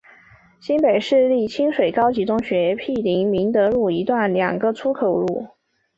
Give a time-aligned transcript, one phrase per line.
[0.59, 5.25] 新北市立清水高级中学毗邻明德路一段的两个出入口。